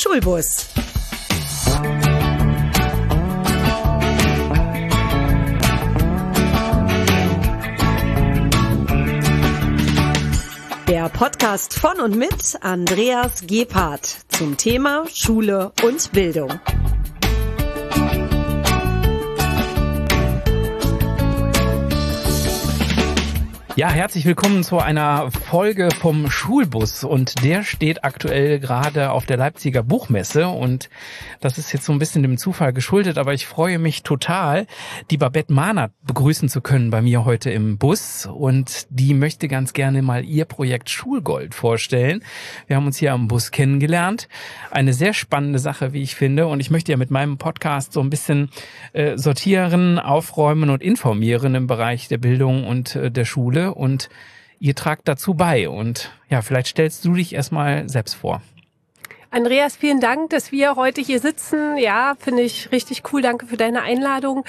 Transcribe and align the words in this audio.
Schulbus. 0.00 0.68
Der 10.86 11.08
Podcast 11.08 11.74
von 11.74 12.00
und 12.00 12.16
mit 12.16 12.32
Andreas 12.60 13.42
Gebhardt 13.48 14.18
zum 14.28 14.56
Thema 14.56 15.04
Schule 15.12 15.72
und 15.82 16.12
Bildung. 16.12 16.60
Ja, 23.78 23.90
herzlich 23.90 24.24
willkommen 24.24 24.64
zu 24.64 24.80
einer 24.80 25.30
Folge 25.30 25.90
vom 26.00 26.32
Schulbus. 26.32 27.04
Und 27.04 27.44
der 27.44 27.62
steht 27.62 28.02
aktuell 28.02 28.58
gerade 28.58 29.12
auf 29.12 29.24
der 29.24 29.36
Leipziger 29.36 29.84
Buchmesse. 29.84 30.48
Und 30.48 30.90
das 31.38 31.58
ist 31.58 31.72
jetzt 31.72 31.84
so 31.84 31.92
ein 31.92 32.00
bisschen 32.00 32.22
dem 32.22 32.38
Zufall 32.38 32.72
geschuldet, 32.72 33.18
aber 33.18 33.34
ich 33.34 33.46
freue 33.46 33.78
mich 33.78 34.02
total, 34.02 34.66
die 35.12 35.16
Babette 35.16 35.52
Mahnert 35.52 35.92
begrüßen 36.04 36.48
zu 36.48 36.60
können 36.60 36.90
bei 36.90 37.02
mir 37.02 37.24
heute 37.24 37.52
im 37.52 37.78
Bus. 37.78 38.26
Und 38.26 38.88
die 38.90 39.14
möchte 39.14 39.46
ganz 39.46 39.74
gerne 39.74 40.02
mal 40.02 40.24
ihr 40.24 40.44
Projekt 40.44 40.90
Schulgold 40.90 41.54
vorstellen. 41.54 42.24
Wir 42.66 42.74
haben 42.74 42.86
uns 42.86 42.96
hier 42.96 43.12
am 43.12 43.28
Bus 43.28 43.52
kennengelernt. 43.52 44.26
Eine 44.72 44.92
sehr 44.92 45.14
spannende 45.14 45.60
Sache, 45.60 45.92
wie 45.92 46.02
ich 46.02 46.16
finde. 46.16 46.48
Und 46.48 46.58
ich 46.58 46.72
möchte 46.72 46.90
ja 46.90 46.98
mit 46.98 47.12
meinem 47.12 47.38
Podcast 47.38 47.92
so 47.92 48.00
ein 48.00 48.10
bisschen 48.10 48.50
äh, 48.92 49.16
sortieren, 49.16 50.00
aufräumen 50.00 50.68
und 50.68 50.82
informieren 50.82 51.54
im 51.54 51.68
Bereich 51.68 52.08
der 52.08 52.18
Bildung 52.18 52.66
und 52.66 52.96
äh, 52.96 53.12
der 53.12 53.24
Schule 53.24 53.67
und 53.76 54.08
ihr 54.58 54.74
tragt 54.74 55.08
dazu 55.08 55.34
bei. 55.34 55.68
Und 55.68 56.10
ja, 56.28 56.42
vielleicht 56.42 56.68
stellst 56.68 57.04
du 57.04 57.14
dich 57.14 57.34
erstmal 57.34 57.88
selbst 57.88 58.14
vor. 58.14 58.42
Andreas, 59.30 59.76
vielen 59.76 60.00
Dank, 60.00 60.30
dass 60.30 60.52
wir 60.52 60.76
heute 60.76 61.02
hier 61.02 61.20
sitzen. 61.20 61.76
Ja, 61.76 62.14
finde 62.18 62.42
ich 62.42 62.72
richtig 62.72 63.02
cool. 63.12 63.20
Danke 63.20 63.44
für 63.44 63.58
deine 63.58 63.82
Einladung. 63.82 64.44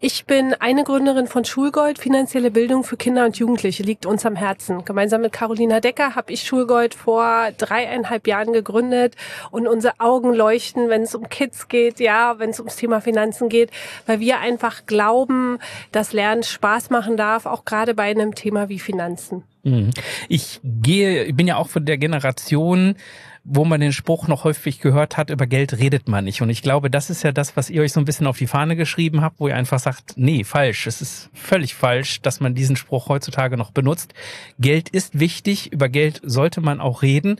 Ich 0.00 0.24
bin 0.24 0.54
eine 0.54 0.82
Gründerin 0.82 1.26
von 1.26 1.44
Schulgold. 1.44 1.98
Finanzielle 1.98 2.50
Bildung 2.50 2.84
für 2.84 2.96
Kinder 2.96 3.26
und 3.26 3.36
Jugendliche 3.36 3.82
liegt 3.82 4.06
uns 4.06 4.24
am 4.24 4.34
Herzen. 4.34 4.86
Gemeinsam 4.86 5.20
mit 5.20 5.32
Carolina 5.32 5.80
Decker 5.80 6.14
habe 6.14 6.32
ich 6.32 6.44
Schulgold 6.44 6.94
vor 6.94 7.50
dreieinhalb 7.58 8.26
Jahren 8.26 8.54
gegründet 8.54 9.14
und 9.50 9.68
unsere 9.68 10.00
Augen 10.00 10.32
leuchten, 10.32 10.88
wenn 10.88 11.02
es 11.02 11.14
um 11.14 11.28
Kids 11.28 11.68
geht, 11.68 12.00
ja, 12.00 12.38
wenn 12.38 12.48
es 12.48 12.60
ums 12.60 12.76
Thema 12.76 13.02
Finanzen 13.02 13.50
geht, 13.50 13.70
weil 14.06 14.20
wir 14.20 14.40
einfach 14.40 14.86
glauben, 14.86 15.58
dass 15.92 16.14
Lernen 16.14 16.44
Spaß 16.44 16.88
machen 16.88 17.18
darf, 17.18 17.44
auch 17.44 17.66
gerade 17.66 17.92
bei 17.92 18.04
einem 18.04 18.34
Thema 18.34 18.70
wie 18.70 18.78
Finanzen. 18.78 19.44
Mhm. 19.64 19.90
Ich 20.28 20.60
gehe, 20.62 21.24
ich 21.24 21.34
bin 21.34 21.46
ja 21.46 21.56
auch 21.56 21.68
von 21.68 21.84
der 21.84 21.98
Generation, 21.98 22.96
wo 23.44 23.66
man 23.66 23.80
den 23.80 23.92
Spruch 23.92 24.26
noch 24.26 24.44
häufig 24.44 24.80
gehört 24.80 25.18
hat, 25.18 25.28
über 25.28 25.46
Geld 25.46 25.78
redet 25.78 26.08
man 26.08 26.24
nicht. 26.24 26.40
Und 26.40 26.48
ich 26.48 26.62
glaube, 26.62 26.90
das 26.90 27.10
ist 27.10 27.22
ja 27.22 27.30
das, 27.30 27.56
was 27.56 27.68
ihr 27.68 27.82
euch 27.82 27.92
so 27.92 28.00
ein 28.00 28.06
bisschen 28.06 28.26
auf 28.26 28.38
die 28.38 28.46
Fahne 28.46 28.74
geschrieben 28.74 29.20
habt, 29.20 29.38
wo 29.38 29.48
ihr 29.48 29.56
einfach 29.56 29.78
sagt, 29.78 30.14
nee, 30.16 30.44
falsch. 30.44 30.86
Es 30.86 31.02
ist 31.02 31.28
völlig 31.34 31.74
falsch, 31.74 32.22
dass 32.22 32.40
man 32.40 32.54
diesen 32.54 32.76
Spruch 32.76 33.08
heutzutage 33.08 33.58
noch 33.58 33.70
benutzt. 33.70 34.14
Geld 34.58 34.88
ist 34.88 35.20
wichtig, 35.20 35.72
über 35.72 35.90
Geld 35.90 36.22
sollte 36.24 36.62
man 36.62 36.80
auch 36.80 37.02
reden 37.02 37.36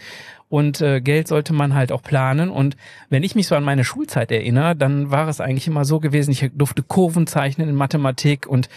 und 0.55 0.81
äh, 0.81 1.01
Geld 1.01 1.27
sollte 1.27 1.53
man 1.53 1.75
halt 1.75 1.91
auch 1.91 2.01
planen. 2.01 2.49
Und 2.49 2.77
wenn 3.11 3.25
ich 3.25 3.35
mich 3.35 3.49
so 3.49 3.57
an 3.57 3.65
meine 3.65 3.83
Schulzeit 3.83 4.31
erinnere, 4.31 4.77
dann 4.77 5.11
war 5.11 5.27
es 5.27 5.41
eigentlich 5.41 5.67
immer 5.67 5.85
so 5.85 5.99
gewesen, 5.99 6.31
ich 6.31 6.49
durfte 6.55 6.85
Kurven 6.85 7.27
zeichnen 7.27 7.69
in 7.69 7.75
Mathematik 7.75 8.47
und 8.47 8.69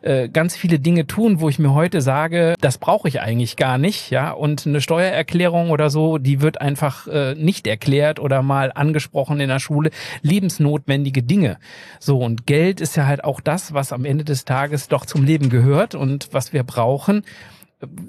äh, 0.00 0.30
ganz 0.30 0.56
viele 0.56 0.78
Dinge 0.78 1.06
tun, 1.06 1.40
wo 1.40 1.50
ich 1.50 1.58
mir 1.58 1.74
heute 1.74 2.00
sage, 2.00 2.54
das 2.62 2.78
brauche 2.78 3.06
ich 3.06 3.20
eigentlich 3.20 3.56
gar 3.58 3.76
nicht, 3.76 4.08
ja. 4.08 4.30
Und 4.30 4.66
eine 4.66 4.80
Steuererklärung 4.80 5.68
oder 5.68 5.90
so, 5.90 6.16
die 6.16 6.40
wird 6.40 6.62
einfach 6.62 7.06
äh, 7.06 7.34
nicht 7.34 7.66
erklärt 7.66 8.18
oder 8.18 8.40
mal 8.40 8.72
angesprochen 8.74 9.38
in 9.38 9.50
der 9.50 9.58
Schule. 9.58 9.90
Lebensnotwendige 10.22 11.22
Dinge. 11.22 11.58
So, 12.00 12.20
und 12.20 12.46
Geld 12.46 12.80
ist 12.80 12.96
ja 12.96 13.04
halt 13.04 13.24
auch 13.24 13.42
das, 13.42 13.74
was 13.74 13.92
am 13.92 14.06
Ende 14.06 14.24
des 14.24 14.46
Tages 14.46 14.88
doch 14.88 15.04
zum 15.04 15.22
Leben 15.22 15.50
gehört 15.50 15.94
und 15.94 16.30
was 16.32 16.54
wir 16.54 16.62
brauchen. 16.62 17.24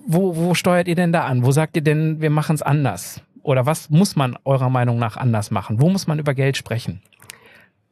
Wo, 0.05 0.37
wo 0.37 0.53
steuert 0.53 0.87
ihr 0.87 0.95
denn 0.95 1.11
da 1.11 1.25
an? 1.25 1.43
Wo 1.45 1.51
sagt 1.51 1.75
ihr 1.75 1.81
denn, 1.83 2.21
wir 2.21 2.29
machen 2.29 2.55
es 2.55 2.61
anders? 2.61 3.21
Oder 3.47 3.65
was 3.65 3.89
muss 3.89 4.17
man 4.17 4.37
eurer 4.43 4.69
Meinung 4.69 4.99
nach 4.99 5.15
anders 5.15 5.51
machen? 5.51 5.79
Wo 5.79 5.87
muss 5.87 6.05
man 6.05 6.19
über 6.19 6.33
Geld 6.33 6.57
sprechen? 6.57 7.01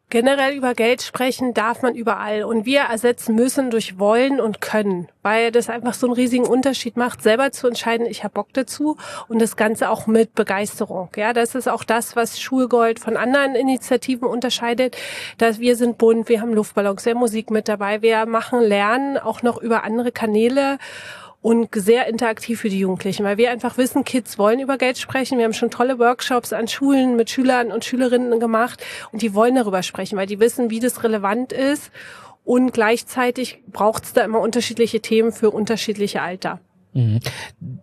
Generell 0.09 0.53
über 0.53 0.73
Geld 0.73 1.01
sprechen 1.01 1.53
darf 1.53 1.81
man 1.81 1.95
überall 1.95 2.43
und 2.43 2.65
wir 2.65 2.81
ersetzen 2.81 3.35
müssen 3.35 3.71
durch 3.71 3.97
wollen 3.97 4.41
und 4.41 4.59
können, 4.59 5.07
weil 5.23 5.51
das 5.51 5.69
einfach 5.69 5.93
so 5.93 6.07
einen 6.07 6.13
riesigen 6.13 6.45
Unterschied 6.45 6.97
macht, 6.97 7.23
selber 7.23 7.53
zu 7.53 7.67
entscheiden, 7.67 8.05
ich 8.05 8.23
habe 8.23 8.33
Bock 8.33 8.49
dazu 8.51 8.97
und 9.29 9.41
das 9.41 9.55
Ganze 9.55 9.89
auch 9.89 10.07
mit 10.07 10.35
Begeisterung. 10.35 11.09
Ja, 11.15 11.31
das 11.31 11.55
ist 11.55 11.69
auch 11.69 11.85
das, 11.85 12.17
was 12.17 12.39
Schulgold 12.39 12.99
von 12.99 13.15
anderen 13.15 13.55
Initiativen 13.55 14.27
unterscheidet, 14.27 14.97
dass 15.37 15.59
wir 15.59 15.77
sind 15.77 15.97
bunt, 15.97 16.27
wir 16.27 16.41
haben 16.41 16.53
Luftballons, 16.53 17.05
wir 17.05 17.13
haben 17.13 17.19
Musik 17.19 17.49
mit 17.49 17.69
dabei, 17.69 18.01
wir 18.01 18.25
machen 18.25 18.59
Lernen 18.59 19.17
auch 19.17 19.41
noch 19.41 19.61
über 19.61 19.85
andere 19.85 20.11
Kanäle 20.11 20.79
und 21.45 21.69
sehr 21.75 22.07
interaktiv 22.07 22.61
für 22.61 22.69
die 22.69 22.79
Jugendlichen, 22.79 23.23
weil 23.23 23.37
wir 23.37 23.51
einfach 23.51 23.77
wissen, 23.77 24.03
Kids 24.03 24.39
wollen 24.39 24.59
über 24.59 24.79
Geld 24.79 24.97
sprechen. 24.97 25.37
Wir 25.37 25.45
haben 25.45 25.53
schon 25.53 25.69
tolle 25.69 25.99
Workshops 25.99 26.53
an 26.53 26.67
Schulen 26.67 27.15
mit 27.15 27.29
Schülern 27.29 27.71
und 27.71 27.85
Schülerinnen 27.85 28.39
gemacht 28.39 28.83
und 29.11 29.21
die 29.21 29.35
wollen 29.35 29.53
darüber 29.53 29.83
sprechen, 29.83 30.17
weil 30.17 30.25
die 30.25 30.39
wissen, 30.39 30.71
wie 30.71 30.79
das 30.79 31.03
relevant 31.03 31.53
ist 31.53 31.91
und 32.45 32.73
gleichzeitig 32.73 33.61
braucht 33.71 34.05
es 34.05 34.13
da 34.13 34.23
immer 34.23 34.39
unterschiedliche 34.39 35.01
Themen 35.01 35.31
für 35.31 35.51
unterschiedliche 35.51 36.23
Alter. 36.23 36.61
Mhm. 36.95 37.19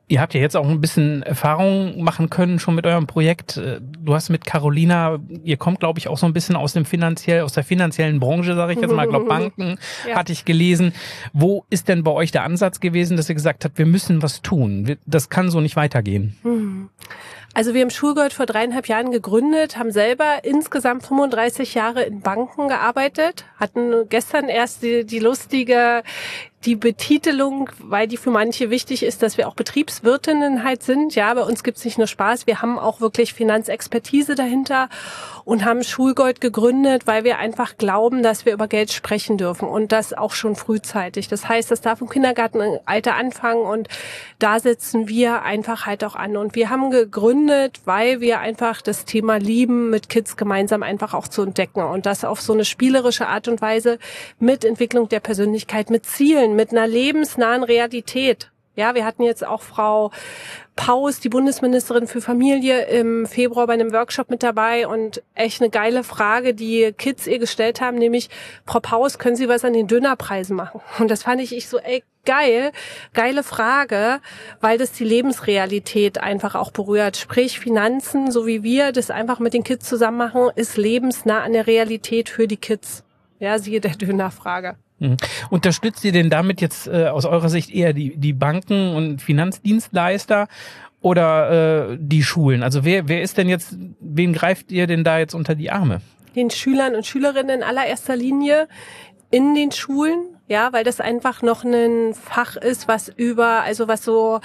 Ihr 0.08 0.20
habt 0.22 0.32
ja 0.32 0.40
jetzt 0.40 0.56
auch 0.56 0.66
ein 0.66 0.80
bisschen 0.80 1.22
Erfahrung 1.22 2.02
machen 2.02 2.30
können 2.30 2.58
schon 2.58 2.74
mit 2.74 2.86
eurem 2.86 3.06
Projekt. 3.06 3.58
Äh, 3.58 3.80
du 3.80 4.14
hast 4.14 4.30
mit 4.30 4.46
Carolina, 4.46 5.18
ihr 5.44 5.58
kommt 5.58 5.80
glaube 5.80 5.98
ich 5.98 6.08
auch 6.08 6.16
so 6.16 6.24
ein 6.24 6.32
bisschen 6.32 6.56
aus 6.56 6.72
dem 6.72 6.86
finanziell 6.86 7.42
aus 7.42 7.52
der 7.52 7.62
finanziellen 7.62 8.20
Branche, 8.20 8.54
sage 8.54 8.72
ich 8.72 8.80
jetzt 8.80 8.94
mal, 8.94 9.06
glaube 9.06 9.26
Banken 9.28 9.78
ja. 10.08 10.16
hatte 10.16 10.32
ich 10.32 10.46
gelesen. 10.46 10.94
Wo 11.34 11.66
ist 11.68 11.88
denn 11.88 12.02
bei 12.04 12.10
euch 12.10 12.32
der 12.32 12.44
Ansatz 12.44 12.80
gewesen, 12.80 13.18
dass 13.18 13.28
ihr 13.28 13.34
gesagt 13.34 13.66
habt, 13.66 13.76
wir 13.76 13.86
müssen 13.86 14.22
was 14.22 14.40
tun? 14.40 14.96
Das 15.04 15.28
kann 15.28 15.50
so 15.50 15.60
nicht 15.60 15.76
weitergehen. 15.76 16.36
Mhm. 16.42 16.88
Also 17.54 17.74
wir 17.74 17.82
haben 17.82 17.90
Schulgold 17.90 18.32
vor 18.32 18.46
dreieinhalb 18.46 18.88
Jahren 18.88 19.10
gegründet, 19.10 19.76
haben 19.76 19.92
selber 19.92 20.44
insgesamt 20.44 21.04
35 21.04 21.74
Jahre 21.74 22.02
in 22.02 22.20
Banken 22.20 22.68
gearbeitet, 22.68 23.44
hatten 23.58 24.08
gestern 24.08 24.48
erst 24.48 24.82
die, 24.82 25.04
die 25.04 25.18
lustige 25.18 26.02
die 26.64 26.76
Betitelung, 26.76 27.70
weil 27.78 28.06
die 28.06 28.16
für 28.16 28.30
manche 28.30 28.70
wichtig 28.70 29.02
ist, 29.02 29.22
dass 29.22 29.36
wir 29.36 29.48
auch 29.48 29.54
Betriebswirtinnen 29.54 30.62
halt 30.62 30.82
sind. 30.82 31.14
Ja, 31.14 31.34
bei 31.34 31.42
uns 31.42 31.64
gibt's 31.64 31.84
nicht 31.84 31.98
nur 31.98 32.06
Spaß, 32.06 32.46
wir 32.46 32.62
haben 32.62 32.78
auch 32.78 33.00
wirklich 33.00 33.34
Finanzexpertise 33.34 34.34
dahinter 34.34 34.88
und 35.44 35.64
haben 35.64 35.82
Schulgold 35.82 36.40
gegründet, 36.40 37.06
weil 37.06 37.24
wir 37.24 37.38
einfach 37.38 37.76
glauben, 37.78 38.22
dass 38.22 38.46
wir 38.46 38.52
über 38.52 38.68
Geld 38.68 38.92
sprechen 38.92 39.38
dürfen 39.38 39.68
und 39.68 39.90
das 39.90 40.12
auch 40.12 40.32
schon 40.32 40.54
frühzeitig. 40.54 41.26
Das 41.26 41.48
heißt, 41.48 41.70
das 41.70 41.80
darf 41.80 42.00
im 42.00 42.08
Kindergartenalter 42.08 43.16
anfangen 43.16 43.62
und 43.62 43.88
da 44.38 44.60
setzen 44.60 45.08
wir 45.08 45.42
einfach 45.42 45.86
halt 45.86 46.04
auch 46.04 46.14
an. 46.14 46.36
Und 46.36 46.54
wir 46.54 46.70
haben 46.70 46.90
gegründet, 46.90 47.31
weil 47.84 48.20
wir 48.20 48.40
einfach 48.40 48.82
das 48.82 49.04
Thema 49.04 49.36
lieben, 49.36 49.90
mit 49.90 50.08
Kids 50.08 50.36
gemeinsam 50.36 50.82
einfach 50.82 51.14
auch 51.14 51.28
zu 51.28 51.42
entdecken 51.42 51.82
und 51.82 52.06
das 52.06 52.24
auf 52.24 52.40
so 52.40 52.52
eine 52.52 52.64
spielerische 52.64 53.26
Art 53.26 53.48
und 53.48 53.60
Weise 53.60 53.98
mit 54.38 54.64
Entwicklung 54.64 55.08
der 55.08 55.20
Persönlichkeit, 55.20 55.90
mit 55.90 56.06
Zielen, 56.06 56.56
mit 56.56 56.72
einer 56.72 56.86
lebensnahen 56.86 57.62
Realität. 57.64 58.50
Ja, 58.74 58.94
wir 58.94 59.04
hatten 59.04 59.22
jetzt 59.22 59.46
auch 59.46 59.60
Frau 59.60 60.10
Paus, 60.76 61.20
die 61.20 61.28
Bundesministerin 61.28 62.06
für 62.06 62.22
Familie, 62.22 62.86
im 62.86 63.26
Februar 63.26 63.66
bei 63.66 63.74
einem 63.74 63.92
Workshop 63.92 64.30
mit 64.30 64.42
dabei 64.42 64.86
und 64.86 65.22
echt 65.34 65.60
eine 65.60 65.68
geile 65.68 66.02
Frage, 66.02 66.54
die 66.54 66.94
Kids 66.96 67.26
ihr 67.26 67.38
gestellt 67.38 67.82
haben, 67.82 67.98
nämlich, 67.98 68.30
Frau 68.64 68.80
Paus, 68.80 69.18
können 69.18 69.36
Sie 69.36 69.48
was 69.48 69.66
an 69.66 69.74
den 69.74 69.88
Dönerpreisen 69.88 70.56
machen? 70.56 70.80
Und 70.98 71.10
das 71.10 71.24
fand 71.24 71.42
ich, 71.42 71.54
ich 71.54 71.68
so, 71.68 71.78
ey, 71.78 72.02
geil, 72.24 72.72
geile 73.14 73.42
Frage, 73.42 74.20
weil 74.60 74.78
das 74.78 74.92
die 74.92 75.04
Lebensrealität 75.04 76.18
einfach 76.18 76.54
auch 76.54 76.70
berührt. 76.70 77.16
Sprich, 77.16 77.58
Finanzen, 77.58 78.30
so 78.30 78.46
wie 78.46 78.62
wir 78.62 78.92
das 78.92 79.10
einfach 79.10 79.38
mit 79.38 79.54
den 79.54 79.64
Kids 79.64 79.88
zusammen 79.88 80.18
machen, 80.18 80.50
ist 80.54 80.76
lebensnah 80.76 81.42
an 81.42 81.52
der 81.52 81.66
Realität 81.66 82.28
für 82.28 82.46
die 82.46 82.56
Kids. 82.56 83.04
Ja, 83.38 83.58
siehe 83.58 83.80
der 83.80 83.92
Dönerfrage. 83.92 84.76
Mhm. 85.00 85.16
Unterstützt 85.50 86.04
ihr 86.04 86.12
denn 86.12 86.30
damit 86.30 86.60
jetzt 86.60 86.86
äh, 86.86 87.06
aus 87.06 87.24
eurer 87.24 87.48
Sicht 87.48 87.70
eher 87.70 87.92
die, 87.92 88.16
die 88.16 88.32
Banken 88.32 88.94
und 88.94 89.20
Finanzdienstleister 89.20 90.46
oder 91.00 91.90
äh, 91.90 91.98
die 92.00 92.22
Schulen? 92.22 92.62
Also 92.62 92.84
wer, 92.84 93.08
wer 93.08 93.22
ist 93.22 93.36
denn 93.36 93.48
jetzt, 93.48 93.76
wen 94.00 94.32
greift 94.32 94.70
ihr 94.70 94.86
denn 94.86 95.02
da 95.02 95.18
jetzt 95.18 95.34
unter 95.34 95.56
die 95.56 95.70
Arme? 95.70 96.00
Den 96.36 96.50
Schülern 96.50 96.94
und 96.94 97.04
Schülerinnen 97.04 97.58
in 97.58 97.62
allererster 97.62 98.16
Linie 98.16 98.68
in 99.32 99.54
den 99.54 99.72
Schulen, 99.72 100.36
ja, 100.52 100.70
weil 100.74 100.84
das 100.84 101.00
einfach 101.00 101.40
noch 101.40 101.64
ein 101.64 102.12
Fach 102.14 102.56
ist, 102.56 102.86
was 102.86 103.08
über, 103.08 103.62
also 103.62 103.88
was 103.88 104.04
so 104.04 104.40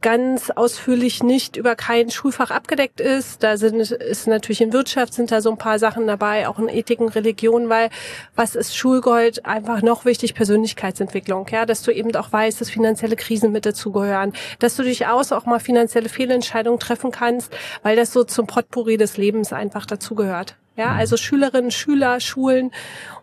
ganz 0.00 0.50
ausführlich 0.50 1.24
nicht 1.24 1.56
über 1.56 1.74
kein 1.74 2.12
Schulfach 2.12 2.52
abgedeckt 2.52 3.00
ist. 3.00 3.42
Da 3.42 3.56
sind 3.56 3.80
ist 3.80 4.28
natürlich 4.28 4.60
in 4.60 4.72
Wirtschaft 4.72 5.14
sind 5.14 5.32
da 5.32 5.40
so 5.40 5.50
ein 5.50 5.58
paar 5.58 5.80
Sachen 5.80 6.06
dabei, 6.06 6.46
auch 6.46 6.60
in 6.60 6.68
Ethik 6.68 7.00
und 7.00 7.08
Religion, 7.08 7.68
weil 7.68 7.90
was 8.36 8.54
ist 8.54 8.76
Schulgold 8.76 9.44
einfach 9.46 9.82
noch 9.82 10.04
wichtig 10.04 10.34
Persönlichkeitsentwicklung, 10.34 11.48
ja, 11.50 11.66
dass 11.66 11.82
du 11.82 11.90
eben 11.90 12.14
auch 12.14 12.32
weißt, 12.32 12.60
dass 12.60 12.70
finanzielle 12.70 13.16
Krisen 13.16 13.50
mit 13.50 13.66
dazugehören, 13.66 14.34
dass 14.60 14.76
du 14.76 14.84
durchaus 14.84 15.32
auch 15.32 15.44
mal 15.44 15.58
finanzielle 15.58 16.08
Fehlentscheidungen 16.08 16.78
treffen 16.78 17.10
kannst, 17.10 17.52
weil 17.82 17.96
das 17.96 18.12
so 18.12 18.22
zum 18.22 18.46
Potpourri 18.46 18.96
des 18.96 19.16
Lebens 19.16 19.52
einfach 19.52 19.86
dazugehört. 19.86 20.54
Ja, 20.78 20.92
also 20.92 21.16
Schülerinnen, 21.16 21.72
Schüler, 21.72 22.20
Schulen 22.20 22.70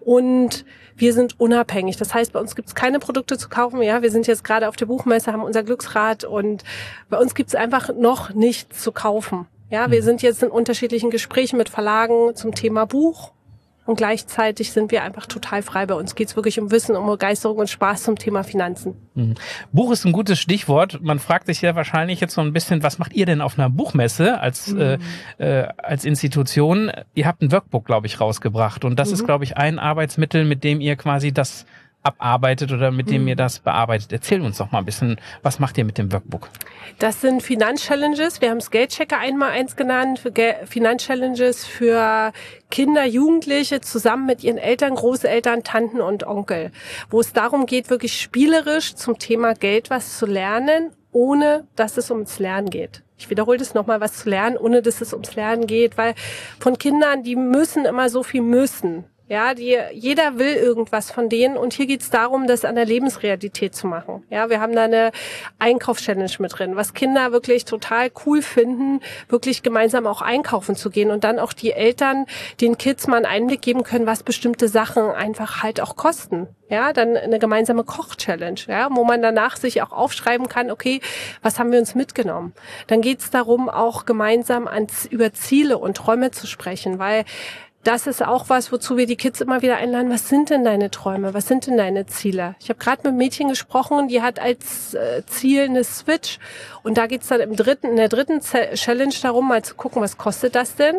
und 0.01 0.65
wir 0.97 1.13
sind 1.13 1.39
unabhängig. 1.39 1.95
Das 1.95 2.13
heißt, 2.13 2.33
bei 2.33 2.39
uns 2.39 2.53
gibt 2.53 2.67
es 2.67 2.75
keine 2.75 2.99
Produkte 2.99 3.37
zu 3.37 3.47
kaufen. 3.47 3.81
Ja, 3.81 4.01
wir 4.01 4.11
sind 4.11 4.27
jetzt 4.27 4.43
gerade 4.43 4.67
auf 4.67 4.75
der 4.75 4.87
Buchmesse, 4.87 5.31
haben 5.31 5.41
unser 5.41 5.63
Glücksrad 5.63 6.25
und 6.25 6.65
bei 7.09 7.17
uns 7.17 7.33
gibt 7.33 7.47
es 7.49 7.55
einfach 7.55 7.89
noch 7.95 8.33
nichts 8.33 8.83
zu 8.83 8.91
kaufen. 8.91 9.47
Ja, 9.69 9.89
wir 9.89 10.01
mhm. 10.01 10.05
sind 10.05 10.21
jetzt 10.21 10.43
in 10.43 10.49
unterschiedlichen 10.49 11.11
Gesprächen 11.11 11.57
mit 11.57 11.69
Verlagen 11.69 12.35
zum 12.35 12.53
Thema 12.53 12.85
Buch 12.85 13.31
und 13.85 13.97
gleichzeitig 13.97 14.71
sind 14.71 14.91
wir 14.91 15.03
einfach 15.03 15.27
total 15.27 15.61
frei. 15.61 15.85
Bei 15.85 15.95
uns 15.95 16.15
geht 16.15 16.29
es 16.29 16.35
wirklich 16.35 16.59
um 16.59 16.71
Wissen, 16.71 16.95
um 16.95 17.05
Begeisterung 17.05 17.57
und 17.57 17.69
Spaß 17.69 18.03
zum 18.03 18.17
Thema 18.17 18.43
Finanzen. 18.43 18.95
Mhm. 19.13 19.35
Buch 19.71 19.91
ist 19.91 20.05
ein 20.05 20.11
gutes 20.11 20.39
Stichwort. 20.39 20.99
Man 21.01 21.19
fragt 21.19 21.45
sich 21.45 21.61
ja 21.61 21.75
wahrscheinlich 21.75 22.19
jetzt 22.19 22.33
so 22.33 22.41
ein 22.41 22.51
bisschen, 22.51 22.81
was 22.81 22.97
macht 22.97 23.13
ihr 23.13 23.25
denn 23.25 23.41
auf 23.41 23.59
einer 23.59 23.69
Buchmesse 23.69 24.39
als, 24.39 24.73
mhm. 24.73 24.97
äh, 25.37 25.61
äh, 25.61 25.67
als 25.77 26.03
Institution? 26.03 26.91
Ihr 27.13 27.27
habt 27.27 27.41
ein 27.41 27.51
Workbook, 27.51 27.85
glaube 27.85 28.07
ich, 28.07 28.19
rausgebracht. 28.19 28.85
Und 28.85 28.97
das 28.97 29.09
mhm. 29.09 29.13
ist, 29.13 29.25
glaube 29.25 29.43
ich, 29.43 29.57
ein 29.57 29.77
Arbeitsmittel, 29.77 30.45
mit 30.45 30.63
dem 30.63 30.81
ihr 30.81 30.95
quasi 30.95 31.31
das 31.31 31.65
abarbeitet 32.05 32.71
oder 32.71 32.91
mit 32.91 33.09
dem 33.09 33.27
ihr 33.27 33.35
das 33.35 33.59
bearbeitet. 33.59 34.13
Erzähl 34.13 34.41
uns 34.41 34.57
doch 34.57 34.71
mal 34.71 34.79
ein 34.79 34.85
bisschen, 34.85 35.19
was 35.41 35.59
macht 35.59 35.77
ihr 35.77 35.85
mit 35.85 35.97
dem 35.97 36.11
Workbook? 36.11 36.49
Das 36.99 37.21
sind 37.21 37.41
Finanzchallenges. 37.41 38.41
Wir 38.41 38.51
haben 38.51 38.57
es 38.57 38.69
Geldchecker 38.69 39.17
einmal 39.17 39.51
eins 39.51 39.75
genannt. 39.75 40.21
Finanzchallenges 40.65 41.65
für 41.65 42.31
Kinder, 42.69 43.05
Jugendliche 43.05 43.81
zusammen 43.81 44.27
mit 44.27 44.43
ihren 44.43 44.57
Eltern, 44.57 44.95
Großeltern, 44.95 45.63
Tanten 45.63 45.99
und 45.99 46.25
Onkel, 46.27 46.71
wo 47.09 47.19
es 47.19 47.33
darum 47.33 47.65
geht, 47.65 47.89
wirklich 47.89 48.19
spielerisch 48.19 48.95
zum 48.95 49.17
Thema 49.17 49.53
Geld 49.53 49.89
was 49.89 50.17
zu 50.17 50.25
lernen, 50.25 50.91
ohne 51.11 51.67
dass 51.75 51.97
es 51.97 52.11
ums 52.11 52.39
Lernen 52.39 52.69
geht. 52.69 53.03
Ich 53.17 53.29
wiederhole 53.29 53.57
das 53.57 53.73
nochmal, 53.73 54.01
was 54.01 54.17
zu 54.17 54.29
lernen, 54.29 54.57
ohne 54.57 54.81
dass 54.81 55.01
es 55.01 55.13
ums 55.13 55.35
Lernen 55.35 55.67
geht, 55.67 55.97
weil 55.97 56.13
von 56.59 56.77
Kindern, 56.77 57.23
die 57.23 57.35
müssen 57.35 57.85
immer 57.85 58.09
so 58.09 58.23
viel 58.23 58.41
müssen. 58.41 59.05
Ja, 59.27 59.56
die, 59.56 59.75
jeder 59.92 60.38
will 60.38 60.54
irgendwas 60.54 61.10
von 61.10 61.30
denen 61.30 61.57
und 61.57 61.74
hier 61.74 61.88
geht's 61.88 62.12
darum, 62.12 62.45
das 62.45 62.63
an 62.63 62.75
der 62.75 62.86
Lebensrealität 62.86 63.74
zu 63.74 63.88
machen. 63.88 64.24
Ja, 64.30 64.51
wir 64.51 64.62
haben 64.62 64.75
da 64.75 64.83
eine 64.83 65.12
Einkaufschallenge 65.57 66.30
mit 66.38 66.60
drin, 66.60 66.75
was 66.75 66.94
Kinder 66.94 67.31
wirklich 67.31 67.66
total 67.66 68.12
cool 68.25 68.44
finden, 68.44 69.01
wirklich 69.27 69.63
gemeinsam 69.63 70.06
auch 70.06 70.22
einkaufen 70.22 70.75
zu 70.75 70.92
gehen 70.92 71.10
und 71.10 71.24
dann 71.24 71.39
auch 71.39 71.54
die 71.54 71.72
Eltern 71.72 72.27
den 72.62 72.77
Kids 72.77 73.07
mal 73.07 73.18
einen 73.18 73.25
Einblick 73.25 73.63
geben 73.63 73.81
können, 73.81 74.06
was 74.06 74.22
bestimmte 74.22 74.68
Sachen 74.68 75.10
einfach 75.10 75.63
halt 75.63 75.81
auch 75.81 75.95
kosten. 75.95 76.48
Ja, 76.69 76.94
dann 76.94 77.16
eine 77.16 77.38
gemeinsame 77.38 77.83
Koch-Challenge, 77.83 78.60
ja, 78.68 78.89
wo 78.92 79.04
man 79.04 79.22
danach 79.22 79.56
sich 79.56 79.83
auch 79.83 79.92
aufschreiben 79.92 80.50
kann, 80.50 80.72
okay, 80.72 81.00
was 81.44 81.60
haben 81.60 81.72
wir 81.72 81.77
uns 81.77 81.94
mitgenommen? 81.94 82.54
Dann 82.88 83.01
geht's 83.01 83.30
darum, 83.30 83.69
auch 83.69 84.06
gemeinsam 84.06 84.68
ans, 84.68 85.06
über 85.06 85.31
Ziele 85.31 85.77
und 85.77 85.98
Träume 85.98 86.31
zu 86.31 86.48
sprechen, 86.48 86.98
weil 86.98 87.24
das 87.85 88.07
ist 88.07 88.25
auch 88.25 88.49
was, 88.49 88.71
wozu 88.71 88.97
wir 88.97 89.05
die 89.05 89.15
Kids 89.15 89.41
immer 89.41 89.61
wieder 89.61 89.77
einladen. 89.77 90.09
Was 90.09 90.27
sind 90.27 90.49
denn 90.49 90.63
deine 90.63 90.89
Träume? 90.89 91.35
Was 91.35 91.47
sind 91.47 91.67
denn 91.67 91.77
deine 91.77 92.07
Ziele? 92.07 92.55
Ich 92.59 92.69
habe 92.69 92.79
gerade 92.79 93.03
mit 93.03 93.15
Mädchen 93.15 93.47
gesprochen, 93.47 94.07
die 94.07 94.23
hat 94.23 94.39
als 94.39 94.95
äh, 94.95 95.23
Ziel 95.27 95.65
eine 95.65 95.83
Switch 95.83 96.39
und 96.81 96.97
da 96.97 97.05
geht's 97.05 97.27
dann 97.27 97.41
im 97.41 97.55
dritten, 97.55 97.87
in 97.87 97.95
der 97.97 98.09
dritten 98.09 98.39
Challenge 98.41 99.13
darum, 99.21 99.47
mal 99.47 99.63
zu 99.63 99.75
gucken, 99.75 100.01
was 100.01 100.17
kostet 100.17 100.55
das 100.55 100.75
denn? 100.75 100.95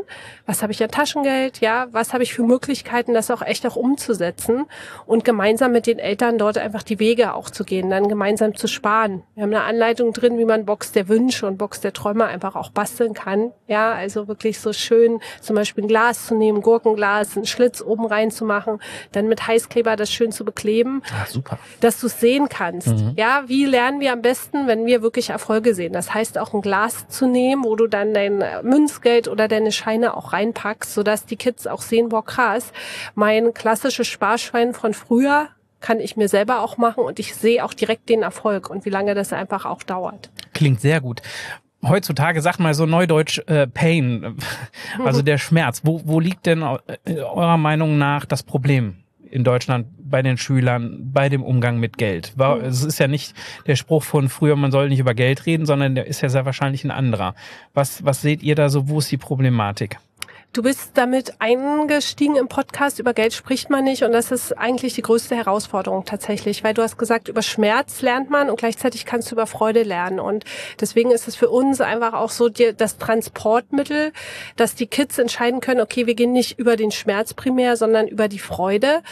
Was 0.47 0.63
habe 0.63 0.71
ich 0.73 0.83
an 0.83 0.91
Taschengeld? 0.91 1.61
Ja, 1.61 1.89
was 1.91 2.13
habe 2.13 2.23
ich 2.23 2.35
für 2.35 2.45
Möglichkeiten, 2.45 3.15
das 3.15 3.33
auch 3.33 3.43
echt 3.43 3.67
auch 3.67 3.75
umzusetzen 3.75 4.67
und 5.07 5.25
gemeinsam 5.25 5.73
mit 5.73 5.89
den 5.89 5.99
Eltern 5.99 6.39
dort 6.39 6.57
einfach 6.57 6.85
die 6.85 7.01
Wege 7.01 7.35
auch 7.35 7.51
zu 7.51 7.65
gehen, 7.65 7.91
dann 7.91 8.09
gemeinsam 8.09 8.55
zu 8.55 8.69
sparen. 8.69 9.25
Wir 9.35 9.43
haben 9.43 9.55
eine 9.55 9.65
Anleitung 9.65 10.13
drin, 10.13 10.39
wie 10.39 10.45
man 10.45 10.65
Box 10.65 10.93
der 10.93 11.09
Wünsche 11.09 11.49
und 11.49 11.59
Box 11.59 11.81
der 11.81 11.93
Träume 11.93 12.27
einfach 12.27 12.55
auch 12.55 12.71
basteln 12.71 13.13
kann. 13.13 13.51
Ja, 13.67 13.93
also 13.93 14.29
wirklich 14.29 14.61
so 14.61 14.73
schön 14.73 15.21
zum 15.41 15.57
Beispiel 15.57 15.85
ein 15.85 15.89
Glas 15.89 16.27
zu 16.27 16.37
nehmen, 16.37 16.63
Gurkenglas, 16.77 17.37
einen 17.37 17.47
Schlitz 17.47 17.81
oben 17.83 18.07
reinzumachen, 18.07 18.81
dann 19.13 19.29
mit 19.29 19.47
Heißkleber 19.47 19.97
das 19.97 20.11
schön 20.11 20.33
zu 20.33 20.45
bekleben. 20.45 21.03
Ah, 21.11 21.27
super. 21.27 21.59
Dass 21.81 22.01
du 22.01 22.07
es 22.07 22.21
sehen 22.21 22.49
kannst. 22.49 22.89
Mhm. 22.89 23.13
Ja, 23.17 23.45
wie 23.47 23.65
lernen 23.65 24.01
wir 24.01 24.13
am 24.13 24.23
besten, 24.23 24.67
wenn 24.67 24.87
wir 24.87 25.03
wirklich 25.03 25.31
Erfolge 25.31 25.75
sehen? 25.75 25.93
Das 25.93 26.13
heißt 26.13 26.39
auch 26.39 26.55
ein 26.55 26.61
Glas 26.61 27.09
zu 27.09 27.27
nehmen, 27.27 27.65
wo 27.65 27.77
du 27.77 27.87
dann 27.87 28.15
dein 28.15 28.45
Münzgeld 28.63 29.29
oder 29.29 29.49
deine 29.49 29.73
Scheine 29.73 30.17
auch 30.17 30.33
reinpackst, 30.33 30.93
sodass 30.93 31.27
die 31.27 31.37
Kids 31.37 31.67
auch 31.67 31.83
sehen, 31.83 32.09
boah 32.09 32.25
krass, 32.25 32.73
mein 33.15 33.55
klassisches 33.55 34.07
Sparschwein 34.07 34.75
von 34.75 34.95
früher 34.95 35.49
kann 35.81 36.01
ich 36.01 36.17
mir 36.17 36.29
selber 36.29 36.61
auch 36.61 36.79
machen 36.79 37.05
und 37.05 37.19
ich 37.19 37.35
sehe 37.35 37.65
auch 37.65 37.75
direkt 37.75 38.09
den 38.09 38.23
Erfolg 38.23 38.71
und 38.71 38.85
wie 38.85 38.91
lange 38.91 39.15
das 39.15 39.33
einfach 39.33 39.67
auch 39.67 39.83
dauert. 39.83 40.31
Klingt 40.53 40.81
sehr 40.81 41.01
gut 41.01 41.21
heutzutage, 41.83 42.43
sag 42.43 42.59
mal 42.59 42.75
so 42.75 42.87
neudeutsch, 42.87 43.39
äh, 43.47 43.67
Pain, 43.67 44.37
also 45.05 45.23
der 45.23 45.39
Schmerz. 45.39 45.83
Wo, 45.85 46.03
wo 46.05 46.21
liegt 46.21 46.47
denn 46.47 46.63
äh, 46.63 47.21
eurer 47.21 47.57
Meinung 47.57 47.99
nach 47.99 48.25
das 48.25 48.43
Problem 48.43 48.97
in 49.31 49.45
Deutschland 49.45 49.89
bei 49.99 50.23
den 50.23 50.39
Schülern, 50.39 51.11
bei 51.13 51.29
dem 51.29 51.43
Umgang 51.43 51.79
mit 51.79 51.99
Geld? 51.99 52.33
War, 52.37 52.63
es 52.63 52.85
ist 52.85 52.99
ja 52.99 53.09
nicht 53.09 53.35
der 53.67 53.77
Spruch 53.77 54.03
von 54.03 54.29
früher, 54.29 54.57
man 54.57 54.73
soll 54.73 54.89
nicht 54.89 55.01
über 55.01 55.15
Geld 55.15 55.47
reden, 55.47 55.67
sondern 55.67 55.95
der 55.95 56.07
ist 56.07 56.21
ja 56.21 56.29
sehr 56.29 56.45
wahrscheinlich 56.45 56.85
ein 56.85 56.91
anderer. 56.91 57.35
Was, 57.75 58.05
was 58.05 58.23
seht 58.23 58.43
ihr 58.43 58.55
da 58.55 58.69
so? 58.69 58.89
Wo 58.89 58.99
ist 58.99 59.11
die 59.11 59.17
Problematik? 59.17 59.99
Du 60.57 60.63
bist 60.63 60.93
damit 60.95 61.35
eingestiegen 61.39 62.37
im 62.37 62.49
Podcast, 62.49 62.99
über 62.99 63.13
Geld 63.13 63.35
spricht 63.35 63.69
man 63.69 63.85
nicht 63.85 64.05
und 64.05 64.13
das 64.13 64.33
ist 64.33 64.57
eigentlich 64.57 64.95
die 64.95 65.03
größte 65.03 65.37
Herausforderung 65.37 66.07
tatsächlich, 66.07 66.65
weil 66.65 66.73
du 66.73 66.81
hast 66.81 66.97
gesagt, 66.97 67.29
über 67.29 67.43
Schmerz 67.43 68.01
lernt 68.01 68.31
man 68.31 68.49
und 68.49 68.57
gleichzeitig 68.57 69.05
kannst 69.05 69.31
du 69.31 69.35
über 69.35 69.47
Freude 69.47 69.83
lernen. 69.83 70.19
Und 70.19 70.47
deswegen 70.81 71.11
ist 71.11 71.29
es 71.29 71.37
für 71.37 71.51
uns 71.51 71.83
einfach 71.83 72.15
auch 72.15 72.31
so 72.31 72.49
die, 72.49 72.75
das 72.75 72.97
Transportmittel, 72.97 74.15
dass 74.57 74.75
die 74.75 74.87
Kids 74.87 75.19
entscheiden 75.19 75.61
können, 75.61 75.83
okay, 75.83 76.07
wir 76.07 76.15
gehen 76.15 76.33
nicht 76.33 76.59
über 76.59 76.77
den 76.77 76.91
Schmerz 76.91 77.35
primär, 77.35 77.77
sondern 77.77 78.09
über 78.09 78.27
die 78.27 78.39
Freude. 78.39 79.03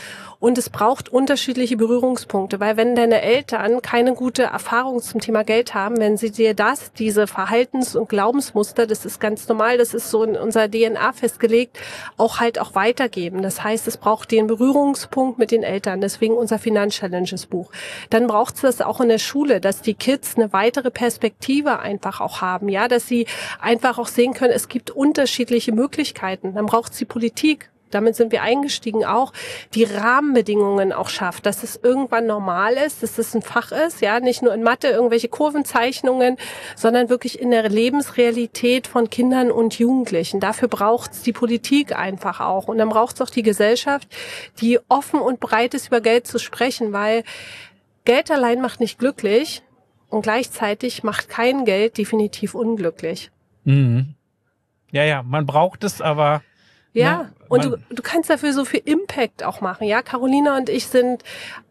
Und 0.41 0.57
es 0.59 0.71
braucht 0.71 1.11
unterschiedliche 1.11 1.77
Berührungspunkte, 1.77 2.61
weil 2.61 2.77
wenn 2.77 2.95
deine 2.95 3.23
Eltern 3.23 3.83
keine 3.83 4.15
gute 4.15 4.45
Erfahrung 4.45 5.01
zum 5.01 5.21
Thema 5.21 5.43
Geld 5.43 5.75
haben, 5.75 5.99
wenn 5.99 6.17
sie 6.17 6.31
dir 6.31 6.53
das, 6.53 6.93
diese 6.93 7.27
Verhaltens- 7.27 7.97
und 7.97 8.09
Glaubensmuster, 8.09 8.87
das 8.87 9.05
ist 9.07 9.21
ganz 9.21 9.49
normal, 9.49 9.79
das 9.79 9.95
ist 9.95 10.11
so 10.11 10.23
in 10.23 10.37
unserer 10.37 10.71
DNA 10.71 11.13
festgelegt, 11.35 11.79
auch 12.17 12.41
halt 12.41 12.59
auch 12.59 12.75
weitergeben. 12.75 13.43
Das 13.43 13.63
heißt, 13.63 13.87
es 13.89 13.97
braucht 13.97 14.31
den 14.31 14.47
Berührungspunkt 14.47 15.39
mit 15.39 15.51
den 15.51 15.63
Eltern, 15.63 16.01
deswegen 16.01 16.35
unser 16.35 16.59
Finanzchallenges 16.59 17.47
Buch. 17.47 17.71
Dann 18.11 18.27
braucht 18.27 18.57
es 18.57 18.61
das 18.63 18.81
auch 18.81 19.01
in 19.01 19.09
der 19.09 19.19
Schule, 19.19 19.61
dass 19.61 19.83
die 19.83 19.95
Kids 19.95 20.37
eine 20.37 20.53
weitere 20.53 20.91
Perspektive 20.91 21.81
einfach 21.81 22.21
auch 22.21 22.41
haben, 22.41 22.69
ja, 22.69 22.89
dass 22.89 23.07
sie 23.07 23.27
einfach 23.61 23.99
auch 23.99 24.09
sehen 24.09 24.35
können, 24.35 24.53
es 24.53 24.69
gibt 24.69 24.91
unterschiedliche 24.91 25.73
Möglichkeiten. 25.73 26.55
Dann 26.55 26.67
braucht 26.67 26.93
es 26.93 26.99
die 26.99 27.05
Politik, 27.05 27.71
damit 27.95 28.17
sind 28.17 28.33
wir 28.33 28.43
eingestiegen 28.43 29.05
auch, 29.05 29.33
die 29.75 29.85
Rahmenbedingungen 29.85 30.93
auch 30.93 31.09
schafft, 31.09 31.47
dass 31.47 31.63
es 31.63 31.79
irgendwann 31.83 32.27
normal 32.27 32.75
ist, 32.75 33.03
dass 33.03 33.19
es 33.19 33.35
ein 33.35 33.43
Fach 33.43 33.73
ist, 33.73 34.01
ja, 34.01 34.21
nicht 34.21 34.43
nur 34.43 34.53
in 34.53 34.63
Mathe 34.63 34.89
irgendwelche 34.89 35.29
Kurvenzeichnungen, 35.29 36.37
sondern 36.77 37.09
wirklich 37.09 37.39
in 37.39 37.51
der 37.51 37.69
Lebensrealität 37.69 38.87
von 38.87 39.11
Kindern 39.11 39.51
und 39.51 39.79
Jugendlichen. 39.79 40.41
Dafür 40.41 40.69
braucht 40.69 41.13
es 41.13 41.23
die 41.23 41.33
Politik 41.33 41.97
einfach 41.97 42.41
auch. 42.41 42.69
Und 42.69 42.79
dann 42.79 42.89
braucht 42.89 43.17
es 43.17 43.23
auch 43.23 43.31
die 43.31 43.43
Gesellschaft, 43.43 44.09
die 44.61 44.79
offen 44.89 45.21
und 45.21 45.41
bereit 45.41 45.75
ist, 45.75 45.89
über 45.89 46.01
Geld 46.01 46.27
zu 46.27 46.39
sprechen, 46.39 46.93
weil 46.93 47.25
Geld 48.05 48.31
allein 48.31 48.61
macht 48.61 48.81
nicht 48.81 48.99
glücklich 48.99 49.63
und 50.11 50.23
gleichzeitig 50.23 51.03
macht 51.03 51.29
kein 51.29 51.65
Geld 51.65 51.99
definitiv 51.99 52.55
unglücklich. 52.55 53.31
Mhm. 53.65 54.15
Ja, 54.93 55.05
ja, 55.05 55.23
man 55.23 55.47
braucht 55.47 55.83
es, 55.83 56.01
aber 56.01 56.43
ja, 56.93 57.25
ne? 57.25 57.33
Und 57.49 57.65
du, 57.65 57.77
du 57.91 58.03
kannst 58.03 58.31
dafür 58.31 58.53
so 58.53 58.65
viel 58.65 58.83
Impact 58.85 59.45
auch 59.45 59.61
machen. 59.61 59.87
Ja, 59.87 60.03
Carolina 60.03 60.57
und 60.57 60.69
ich 60.69 60.87
sind 60.87 61.23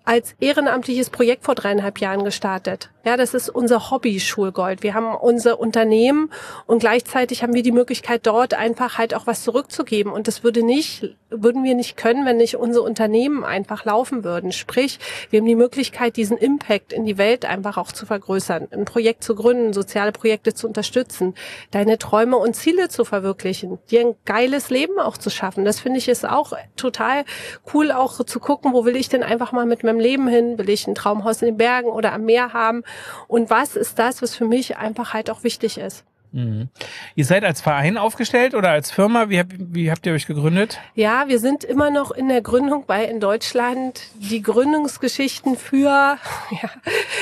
als 0.06 0.36
ehrenamtliches 0.39 1.10
Projekt 1.10 1.46
vor 1.46 1.56
dreieinhalb 1.56 2.00
Jahren 2.00 2.25
gestartet. 2.25 2.89
Ja, 3.06 3.18
das 3.18 3.34
ist 3.34 3.50
unser 3.50 3.89
Hobby 3.89 4.20
Schulgold. 4.20 4.84
Wir 4.84 4.94
haben 4.94 5.13
unser 5.15 5.60
Unternehmen 5.60 6.30
und 6.65 6.80
gleichzeitig 6.80 7.44
haben 7.44 7.53
wir 7.53 7.63
die 7.63 7.72
Möglichkeit 7.72 8.25
dort 8.25 8.53
einfach 8.53 8.98
halt 8.98 9.13
auch 9.13 9.27
was 9.27 9.44
zurückzugeben. 9.44 10.12
Und 10.12 10.27
das 10.27 10.44
würde 10.44 10.63
nicht, 10.63 11.15
würden 11.30 11.63
wir 11.63 11.75
nicht 11.75 11.98
können, 11.98 12.25
wenn 12.25 12.38
nicht 12.38 12.58
unsere 12.58 12.86
Unternehmen 12.86 13.44
einfach 13.44 13.86
laufen 13.86 14.24
würden. 14.24 14.51
Sprich, 14.51 15.00
wir 15.30 15.39
haben 15.39 15.48
die 15.48 15.56
Möglichkeit, 15.56 16.18
diesen 16.18 16.38
Impact 16.38 16.92
in 16.94 17.06
die 17.06 17.18
Welt 17.18 17.46
einfach 17.46 17.77
auch 17.77 17.92
zu 17.92 18.06
vergrößern, 18.06 18.68
ein 18.72 18.86
Projekt 18.86 19.24
zu 19.24 19.36
gründen, 19.36 19.74
soziale 19.74 20.12
Projekte 20.12 20.53
zu 20.53 20.68
unterstützen, 20.68 21.34
deine 21.72 21.98
Träume 21.98 22.38
und 22.38 22.56
Ziele 22.56 22.89
zu 22.89 23.06
verwirklichen, 23.06 23.80
dir 23.89 24.01
ein 24.01 24.15
geiles 24.25 24.70
Leben 24.70 25.00
auch 25.00 25.18
zu 25.18 25.30
schaffen 25.30 25.62
Und 25.63 25.67
das 25.67 25.79
finde 25.79 25.98
ich 25.98 26.10
ist 26.10 26.27
auch 26.27 26.51
total 26.75 27.24
cool, 27.74 27.93
auch 27.93 28.22
zu 28.25 28.41
gucken, 28.41 28.74
wo 28.74 28.84
will 28.84 28.98
ich 28.98 29.08
denn 29.08 29.24
einfach 29.24 29.53
mal 29.53 29.65
mit 29.65 29.82
meinem 29.82 30.01
Leben 30.01 30.27
hin? 30.27 30.58
Will 30.58 30.70
ich 30.70 30.88
ein 30.88 30.93
Traumhaus 30.93 31.41
in 31.41 31.46
den 31.46 31.58
Bergen 31.58 31.88
oder 31.88 32.12
am 32.12 32.25
Meer 32.25 32.51
haben? 32.51 32.84
Und 33.29 33.50
was 33.50 33.77
ist 33.77 33.98
das, 33.98 34.22
was 34.22 34.36
für 34.36 34.43
mich 34.43 34.75
einfach 34.75 35.13
halt 35.13 35.29
auch 35.29 35.46
wichtig 35.46 35.77
ist? 35.77 36.03
Mhm. 36.34 36.70
Ihr 37.13 37.25
seid 37.25 37.44
als 37.44 37.62
Verein 37.62 37.96
aufgestellt 37.96 38.56
oder 38.56 38.72
als 38.72 38.90
Firma? 38.90 39.30
Wie, 39.30 39.44
wie 39.56 39.92
habt 39.92 40.04
ihr 40.08 40.13
euch 40.13 40.25
gegründet? 40.25 40.80
Ja, 40.96 41.28
wir 41.28 41.38
sind 41.38 41.63
immer 41.63 41.92
noch 41.92 42.10
in 42.10 42.28
der 42.28 42.42
Gründung, 42.42 42.86
weil 42.88 43.08
in 43.08 43.20
Deutschland 43.20 44.02
die 44.16 44.42
Gründungsgeschichten 44.42 45.56
für, 45.56 45.88
ja, 46.52 46.70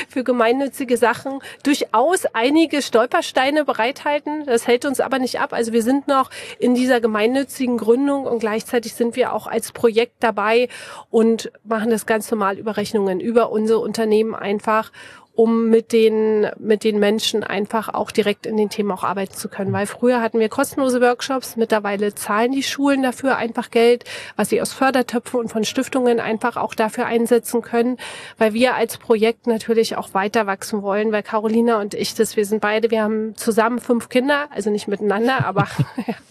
für 0.08 0.24
gemeinnützige 0.24 0.96
Sachen 0.96 1.40
durchaus 1.62 2.24
einige 2.32 2.80
Stolpersteine 2.80 3.66
bereithalten. 3.66 4.46
Das 4.46 4.66
hält 4.66 4.86
uns 4.86 4.98
aber 4.98 5.18
nicht 5.18 5.40
ab. 5.40 5.52
Also 5.52 5.74
wir 5.74 5.82
sind 5.82 6.08
noch 6.08 6.30
in 6.58 6.74
dieser 6.74 7.02
gemeinnützigen 7.02 7.76
Gründung 7.76 8.24
und 8.24 8.38
gleichzeitig 8.38 8.94
sind 8.94 9.14
wir 9.14 9.34
auch 9.34 9.46
als 9.46 9.72
Projekt 9.72 10.14
dabei 10.20 10.70
und 11.10 11.52
machen 11.64 11.90
das 11.90 12.06
ganz 12.06 12.30
normal 12.30 12.56
über 12.56 12.78
Rechnungen, 12.78 13.20
über 13.20 13.52
unsere 13.52 13.80
Unternehmen 13.80 14.34
einfach 14.34 14.90
um 15.34 15.70
mit 15.70 15.92
den, 15.92 16.46
mit 16.58 16.84
den 16.84 16.98
Menschen 16.98 17.42
einfach 17.42 17.88
auch 17.88 18.10
direkt 18.10 18.44
in 18.44 18.56
den 18.56 18.68
Themen 18.68 18.90
auch 18.90 19.02
arbeiten 19.02 19.34
zu 19.34 19.48
können. 19.48 19.72
Weil 19.72 19.86
früher 19.86 20.20
hatten 20.20 20.38
wir 20.38 20.50
kostenlose 20.50 21.00
Workshops, 21.00 21.56
mittlerweile 21.56 22.14
zahlen 22.14 22.52
die 22.52 22.62
Schulen 22.62 23.02
dafür 23.02 23.36
einfach 23.36 23.70
Geld, 23.70 24.04
was 24.36 24.50
sie 24.50 24.60
aus 24.60 24.72
Fördertöpfen 24.72 25.40
und 25.40 25.48
von 25.48 25.64
Stiftungen 25.64 26.20
einfach 26.20 26.56
auch 26.56 26.74
dafür 26.74 27.06
einsetzen 27.06 27.62
können, 27.62 27.96
weil 28.36 28.52
wir 28.52 28.74
als 28.74 28.98
Projekt 28.98 29.46
natürlich 29.46 29.96
auch 29.96 30.12
weiter 30.12 30.46
wachsen 30.46 30.82
wollen, 30.82 31.12
weil 31.12 31.22
Carolina 31.22 31.80
und 31.80 31.94
ich 31.94 32.14
das, 32.14 32.36
wir 32.36 32.44
sind 32.44 32.60
beide, 32.60 32.90
wir 32.90 33.02
haben 33.02 33.34
zusammen 33.36 33.80
fünf 33.80 34.10
Kinder, 34.10 34.48
also 34.50 34.68
nicht 34.68 34.86
miteinander, 34.86 35.46
aber 35.46 35.66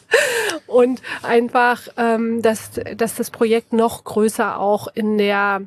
und 0.68 1.02
einfach, 1.24 1.82
ähm, 1.98 2.42
dass, 2.42 2.72
dass 2.96 3.16
das 3.16 3.32
Projekt 3.32 3.74
noch 3.74 4.04
größer 4.04 4.60
auch 4.60 4.88
in 4.94 5.18
der 5.18 5.62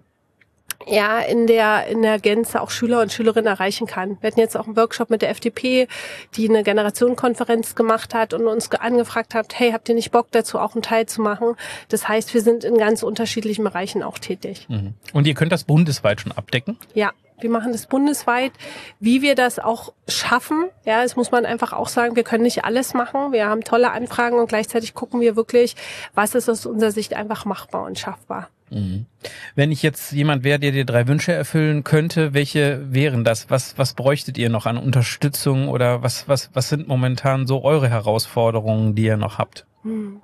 ja, 0.86 1.20
in 1.20 1.46
der, 1.46 1.86
in 1.86 2.02
der 2.02 2.18
Gänze 2.18 2.60
auch 2.60 2.70
Schüler 2.70 3.00
und 3.00 3.12
Schülerinnen 3.12 3.46
erreichen 3.46 3.86
kann. 3.86 4.18
Wir 4.20 4.28
hatten 4.28 4.40
jetzt 4.40 4.56
auch 4.56 4.66
einen 4.66 4.76
Workshop 4.76 5.10
mit 5.10 5.22
der 5.22 5.30
FDP, 5.30 5.88
die 6.36 6.48
eine 6.48 6.62
Generationenkonferenz 6.62 7.74
gemacht 7.74 8.14
hat 8.14 8.34
und 8.34 8.46
uns 8.46 8.70
angefragt 8.72 9.34
hat, 9.34 9.58
hey, 9.58 9.72
habt 9.72 9.88
ihr 9.88 9.94
nicht 9.94 10.10
Bock 10.10 10.28
dazu 10.30 10.58
auch 10.58 10.74
einen 10.74 10.82
Teil 10.82 11.06
zu 11.06 11.22
machen? 11.22 11.56
Das 11.88 12.08
heißt, 12.08 12.34
wir 12.34 12.40
sind 12.40 12.64
in 12.64 12.76
ganz 12.78 13.02
unterschiedlichen 13.02 13.64
Bereichen 13.64 14.02
auch 14.02 14.18
tätig. 14.18 14.66
Mhm. 14.68 14.94
Und 15.12 15.26
ihr 15.26 15.34
könnt 15.34 15.52
das 15.52 15.64
bundesweit 15.64 16.20
schon 16.20 16.32
abdecken? 16.32 16.78
Ja, 16.94 17.12
wir 17.40 17.50
machen 17.50 17.72
das 17.72 17.86
bundesweit. 17.86 18.52
Wie 19.00 19.22
wir 19.22 19.34
das 19.34 19.58
auch 19.58 19.92
schaffen, 20.08 20.70
ja, 20.84 21.02
das 21.02 21.16
muss 21.16 21.30
man 21.30 21.44
einfach 21.44 21.72
auch 21.72 21.88
sagen, 21.88 22.16
wir 22.16 22.22
können 22.22 22.44
nicht 22.44 22.64
alles 22.64 22.94
machen. 22.94 23.32
Wir 23.32 23.46
haben 23.48 23.62
tolle 23.62 23.90
Anfragen 23.90 24.38
und 24.38 24.48
gleichzeitig 24.48 24.94
gucken 24.94 25.20
wir 25.20 25.36
wirklich, 25.36 25.76
was 26.14 26.34
ist 26.34 26.48
aus 26.48 26.66
unserer 26.66 26.92
Sicht 26.92 27.14
einfach 27.14 27.44
machbar 27.44 27.84
und 27.84 27.98
schaffbar. 27.98 28.48
Mhm. 28.70 29.06
Wenn 29.54 29.72
ich 29.72 29.82
jetzt 29.82 30.12
jemand 30.12 30.44
wäre, 30.44 30.58
der 30.58 30.72
dir 30.72 30.84
drei 30.84 31.06
Wünsche 31.06 31.32
erfüllen 31.32 31.84
könnte, 31.84 32.34
welche 32.34 32.92
wären 32.92 33.24
das? 33.24 33.50
Was, 33.50 33.78
was 33.78 33.94
bräuchtet 33.94 34.38
ihr 34.38 34.50
noch 34.50 34.66
an 34.66 34.76
Unterstützung 34.76 35.68
oder 35.68 36.02
was, 36.02 36.28
was, 36.28 36.50
was 36.54 36.68
sind 36.68 36.88
momentan 36.88 37.46
so 37.46 37.62
eure 37.64 37.88
Herausforderungen, 37.88 38.94
die 38.94 39.04
ihr 39.04 39.16
noch 39.16 39.38
habt? 39.38 39.66
Mhm. 39.82 40.20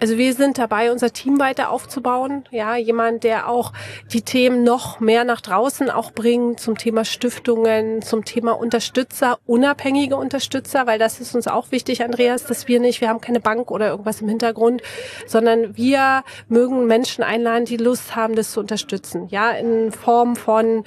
Also 0.00 0.16
wir 0.16 0.32
sind 0.32 0.58
dabei, 0.58 0.92
unser 0.92 1.12
Team 1.12 1.40
weiter 1.40 1.70
aufzubauen. 1.70 2.44
Ja, 2.52 2.76
jemand, 2.76 3.24
der 3.24 3.48
auch 3.48 3.72
die 4.12 4.22
Themen 4.22 4.62
noch 4.62 5.00
mehr 5.00 5.24
nach 5.24 5.40
draußen 5.40 5.90
auch 5.90 6.12
bringt 6.12 6.60
zum 6.60 6.78
Thema 6.78 7.04
Stiftungen, 7.04 8.00
zum 8.02 8.24
Thema 8.24 8.52
Unterstützer, 8.52 9.38
unabhängige 9.46 10.16
Unterstützer, 10.16 10.86
weil 10.86 11.00
das 11.00 11.20
ist 11.20 11.34
uns 11.34 11.48
auch 11.48 11.72
wichtig, 11.72 12.04
Andreas, 12.04 12.44
dass 12.44 12.68
wir 12.68 12.78
nicht, 12.78 13.00
wir 13.00 13.08
haben 13.08 13.20
keine 13.20 13.40
Bank 13.40 13.72
oder 13.72 13.88
irgendwas 13.88 14.20
im 14.20 14.28
Hintergrund, 14.28 14.82
sondern 15.26 15.76
wir 15.76 16.22
mögen 16.48 16.86
Menschen 16.86 17.24
einladen, 17.24 17.64
die 17.64 17.76
Lust 17.76 18.14
haben, 18.14 18.36
das 18.36 18.52
zu 18.52 18.60
unterstützen. 18.60 19.26
Ja, 19.30 19.50
in 19.50 19.90
Form 19.90 20.36
von 20.36 20.84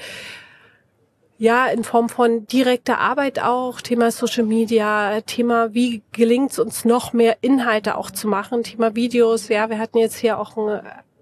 ja, 1.41 1.65
in 1.65 1.83
Form 1.83 2.07
von 2.07 2.45
direkter 2.45 2.99
Arbeit 2.99 3.41
auch, 3.41 3.81
Thema 3.81 4.11
Social 4.11 4.43
Media, 4.43 5.21
Thema, 5.21 5.73
wie 5.73 6.03
gelingt 6.11 6.51
es 6.51 6.59
uns 6.59 6.85
noch 6.85 7.13
mehr 7.13 7.37
Inhalte 7.41 7.97
auch 7.97 8.11
zu 8.11 8.27
machen, 8.27 8.61
Thema 8.61 8.93
Videos. 8.93 9.47
Ja, 9.47 9.67
wir 9.71 9.79
hatten 9.79 9.97
jetzt 9.97 10.17
hier 10.17 10.37
auch 10.37 10.55
ein 10.55 10.81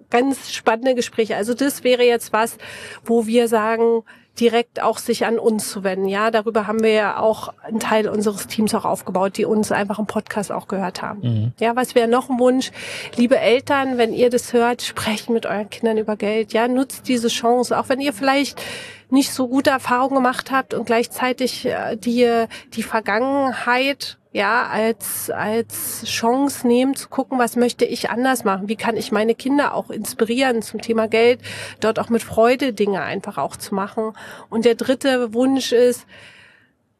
ganz 0.09 0.51
spannende 0.51 0.93
Gespräche. 0.93 1.37
Also 1.37 1.53
das 1.53 1.85
wäre 1.85 2.03
jetzt 2.03 2.33
was, 2.33 2.57
wo 3.05 3.27
wir 3.27 3.47
sagen, 3.47 4.03
direkt 4.37 4.81
auch 4.81 4.97
sich 4.97 5.25
an 5.25 5.39
uns 5.39 5.69
zu 5.69 5.85
wenden. 5.85 6.09
Ja, 6.09 6.31
darüber 6.31 6.67
haben 6.67 6.83
wir 6.83 6.91
ja 6.91 7.19
auch 7.19 7.53
einen 7.63 7.79
Teil 7.79 8.09
unseres 8.09 8.47
Teams 8.47 8.75
auch 8.75 8.83
aufgebaut, 8.83 9.37
die 9.37 9.45
uns 9.45 9.71
einfach 9.71 9.99
im 9.99 10.05
Podcast 10.05 10.51
auch 10.51 10.67
gehört 10.67 11.01
haben. 11.01 11.21
Mhm. 11.21 11.53
Ja, 11.61 11.77
was 11.77 11.95
wäre 11.95 12.09
noch 12.09 12.29
ein 12.29 12.39
Wunsch? 12.39 12.71
Liebe 13.15 13.39
Eltern, 13.39 13.97
wenn 13.97 14.11
ihr 14.11 14.29
das 14.29 14.51
hört, 14.51 14.81
sprecht 14.81 15.29
mit 15.29 15.45
euren 15.45 15.69
Kindern 15.69 15.97
über 15.97 16.17
Geld. 16.17 16.51
Ja, 16.51 16.67
nutzt 16.67 17.07
diese 17.07 17.29
Chance, 17.29 17.79
auch 17.79 17.87
wenn 17.87 18.01
ihr 18.01 18.11
vielleicht 18.11 18.61
nicht 19.09 19.33
so 19.33 19.47
gute 19.47 19.69
Erfahrungen 19.69 20.15
gemacht 20.15 20.51
habt 20.51 20.73
und 20.73 20.85
gleichzeitig 20.85 21.65
äh, 21.65 21.95
die, 21.95 22.45
die 22.73 22.83
Vergangenheit 22.83 24.17
ja, 24.31 24.67
als, 24.67 25.31
als 25.31 26.03
Chance 26.05 26.67
nehmen, 26.67 26.95
zu 26.95 27.09
gucken, 27.09 27.39
was 27.39 27.55
möchte 27.55 27.85
ich 27.85 28.11
anders 28.11 28.43
machen? 28.43 28.69
Wie 28.69 28.75
kann 28.75 28.95
ich 28.95 29.11
meine 29.11 29.33
Kinder 29.33 29.73
auch 29.73 29.89
inspirieren 29.89 30.61
zum 30.61 30.81
Thema 30.81 31.07
Geld, 31.07 31.39
dort 31.79 31.97
auch 31.97 32.09
mit 32.09 32.21
Freude 32.21 32.73
Dinge 32.73 33.01
einfach 33.01 33.39
auch 33.39 33.55
zu 33.55 33.73
machen? 33.73 34.13
Und 34.49 34.65
der 34.65 34.75
dritte 34.75 35.33
Wunsch 35.33 35.71
ist, 35.71 36.05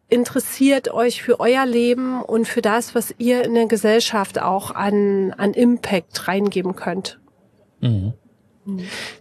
interessiert 0.10 0.92
euch 0.92 1.22
für 1.22 1.40
euer 1.40 1.68
Leben 1.68 2.24
und 2.24 2.48
für 2.48 2.64
das, 2.64 2.96
was 2.96 3.14
ihr 3.20 3.44
in 3.44 3.54
der 3.54 3.68
Gesellschaft 3.68 4.42
auch 4.42 4.72
an, 4.72 5.34
an 5.38 5.54
Impact 5.54 6.28
reingeben 6.28 6.76
könnt. 6.76 7.20
Mhm. 7.80 8.14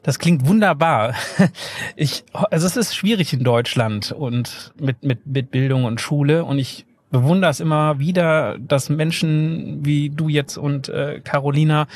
Das 0.02 0.18
klingt 0.18 0.46
wunderbar. 0.46 1.14
Ich, 1.96 2.24
also 2.32 2.66
es 2.66 2.76
ist 2.76 2.94
schwierig 2.94 3.32
in 3.32 3.42
Deutschland 3.42 4.12
und 4.12 4.72
mit, 4.80 5.02
mit, 5.02 5.26
mit 5.26 5.50
Bildung 5.50 5.84
und 5.84 6.00
Schule 6.00 6.44
und 6.44 6.58
ich 6.58 6.86
bewundere 7.10 7.50
es 7.50 7.60
immer 7.60 7.98
wieder, 7.98 8.56
dass 8.58 8.88
Menschen 8.88 9.84
wie 9.84 10.10
du 10.10 10.28
jetzt 10.28 10.56
und 10.56 10.88
äh, 10.88 11.20
Carolina 11.24 11.88